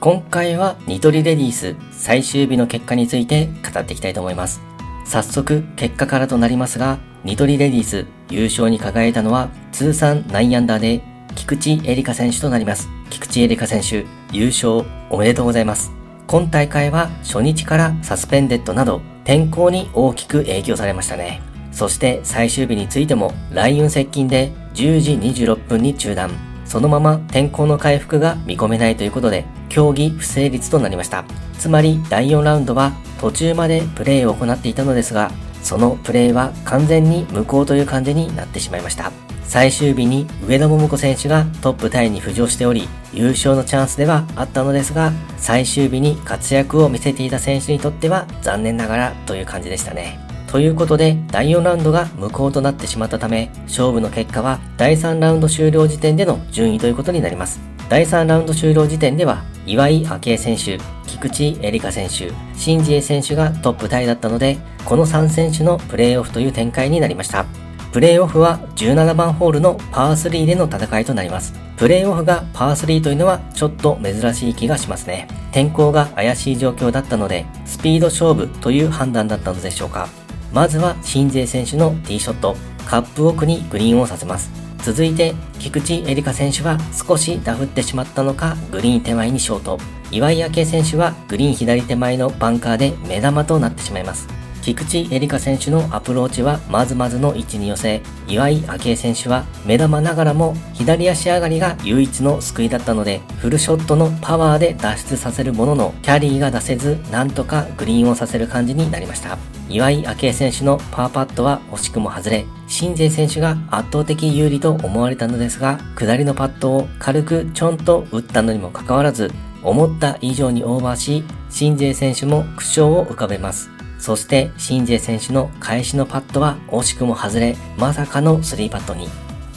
[0.00, 4.62] 今回はニトリレディース最終日の結果について語っていきたいと思います。
[5.04, 11.02] 早速結果からとなりますが、ニトリレディース優勝に輝いたのは通算9アンダーで
[11.34, 12.88] 菊池エリカ選手となります。
[13.10, 15.90] 菊池エリカ選手優勝おめでとうございます。
[16.28, 21.42] 今大会は初日からサスペンデッドなど天候に大きく影響されましたね。
[21.72, 26.30] そして最終日についても雷雲接近で10時26分に中断。
[26.64, 31.24] そのまま天候の回復が見込めないということで競技不成立となりました。
[31.58, 35.30] つまり第4ラウンドは途中までプレーを行っていたのですが、
[35.62, 39.12] そのプレーは完全に無効という感じになってしまいました。
[39.44, 50.20] 最終日に上田桃子選手がトップタイに浮上しており、優勝のチャンスではあったのですが、最終日に活躍を見せていた選手にとっては残念ながらという感じでしたね。
[50.48, 57.60] ということで、第4ラウンドが無効となってしまったため、勝負の結果は第3ラウンド終了時点での順位ということになります。
[57.88, 67.46] 第3ラウンド終了時点では、岩井明恵選手、菊池絵里香選手、新次恵選手がトップタイだったので、この3選手のプレーオフという展開になりました。
[67.90, 71.54] プレーオフは17番ホールのパー3での戦いとなります。
[71.78, 75.26] プレーオフがパー3というのはちょっと珍しい気がしますね。
[75.52, 80.08] 天候が怪しい状況だったので、スピード勝負という判断だったのでしょうか。
[80.52, 84.50] まずは新勢選手のティーショット、カップ奥にグリーンをさせます。
[84.82, 89.78] 続いて、菊池絵里香選手は少しダフってしまったのか、グリーン手前にショート。
[90.10, 94.26] 岩井明恵選手はグリーン左手前のバンカーで目玉となってしまいます。
[94.68, 109.38] 菊池エリカ選手のアプローチはまずまずの位置に寄せ、岩井明恵選手は目玉ながらも左足上がりが唯一の救いだったので、フルショットのパワーで脱出させるものの、キャリーが出せず、なんとかグリーンをさせる感じになりました。
[109.70, 123.70] 岩井明恵選手のパーパットは惜しくも外れ、新勢選手が圧倒的有利と思われたのですが、下りのパットを軽くちょんと打ったのにもかかわらず、思った以上にオーバーし、新勢選手も苦笑を浮かべます。
[123.98, 129.08] そして、シンジェ選手の返しのパットは惜しくも外れ、まさかの3パットに。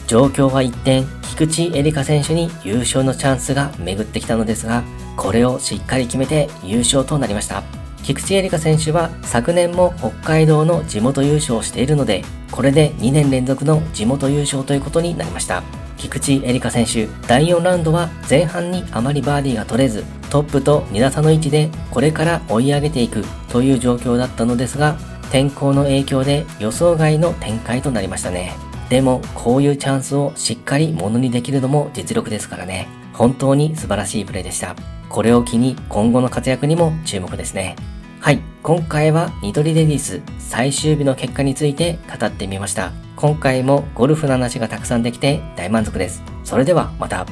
[0.06, 4.82] 状況は一転、菊池エリカ選手に優勝のチャンスが巡ってきたのですが、
[5.16, 7.62] これをしっかり決めて優勝となりました。
[8.02, 15.62] 菊池エリカ選手は昨年も北海道の地元優勝をしているので、これで2年連続の地元優勝ということになりました。
[15.96, 24.96] 菊池エリカ選手、第4ラウンドは前半にあまりバーディーが取れず、トップと2打差の位置でこれから追い上げていくという状況だったのですが、
[25.30, 28.54] 天候の影響で予想外の展開となりましたね。
[28.88, 32.88] でも、こういうチャンスをしっかりものにできるのも実力ですからね。
[33.12, 34.74] 本当に素晴らしいプレーでした。
[35.10, 37.76] これを機に今後の活躍にも注目ですね。
[38.18, 38.40] はい。
[38.62, 42.92] 今回はニトリレディス最終日の結果について語ってみました。
[43.16, 46.22] 今回もゴルフの話がたくさんできて大満足です。
[46.42, 47.26] それではまた。